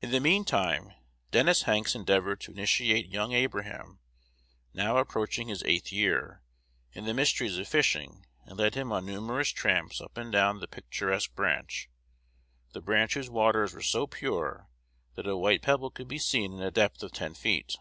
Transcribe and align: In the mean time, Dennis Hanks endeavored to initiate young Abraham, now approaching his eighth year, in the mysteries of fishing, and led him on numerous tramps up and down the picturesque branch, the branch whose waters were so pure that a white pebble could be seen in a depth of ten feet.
In 0.00 0.12
the 0.12 0.20
mean 0.20 0.44
time, 0.44 0.92
Dennis 1.32 1.62
Hanks 1.62 1.96
endeavored 1.96 2.38
to 2.42 2.52
initiate 2.52 3.08
young 3.08 3.32
Abraham, 3.32 3.98
now 4.72 4.98
approaching 4.98 5.48
his 5.48 5.64
eighth 5.64 5.90
year, 5.90 6.40
in 6.92 7.04
the 7.04 7.12
mysteries 7.12 7.58
of 7.58 7.66
fishing, 7.66 8.24
and 8.44 8.58
led 8.60 8.76
him 8.76 8.92
on 8.92 9.04
numerous 9.06 9.48
tramps 9.48 10.00
up 10.00 10.16
and 10.16 10.30
down 10.30 10.60
the 10.60 10.68
picturesque 10.68 11.34
branch, 11.34 11.90
the 12.74 12.80
branch 12.80 13.14
whose 13.14 13.28
waters 13.28 13.74
were 13.74 13.82
so 13.82 14.06
pure 14.06 14.68
that 15.16 15.26
a 15.26 15.36
white 15.36 15.62
pebble 15.62 15.90
could 15.90 16.06
be 16.06 16.18
seen 16.20 16.52
in 16.52 16.62
a 16.62 16.70
depth 16.70 17.02
of 17.02 17.10
ten 17.10 17.34
feet. 17.34 17.74